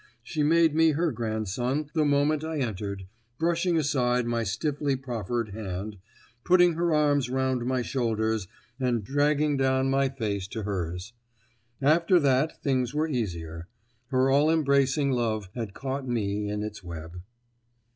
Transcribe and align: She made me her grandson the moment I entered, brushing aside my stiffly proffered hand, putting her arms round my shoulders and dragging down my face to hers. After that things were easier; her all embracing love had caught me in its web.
She 0.23 0.41
made 0.41 0.73
me 0.73 0.93
her 0.93 1.11
grandson 1.11 1.87
the 1.93 2.03
moment 2.03 2.43
I 2.43 2.57
entered, 2.57 3.05
brushing 3.37 3.77
aside 3.77 4.25
my 4.25 4.41
stiffly 4.43 4.95
proffered 4.95 5.49
hand, 5.49 5.97
putting 6.43 6.73
her 6.73 6.91
arms 6.91 7.29
round 7.29 7.67
my 7.67 7.83
shoulders 7.83 8.47
and 8.79 9.03
dragging 9.03 9.57
down 9.57 9.91
my 9.91 10.09
face 10.09 10.47
to 10.47 10.63
hers. 10.63 11.13
After 11.83 12.19
that 12.19 12.63
things 12.63 12.95
were 12.95 13.07
easier; 13.07 13.67
her 14.07 14.31
all 14.31 14.49
embracing 14.49 15.11
love 15.11 15.49
had 15.53 15.75
caught 15.75 16.07
me 16.09 16.49
in 16.49 16.63
its 16.63 16.83
web. 16.83 17.21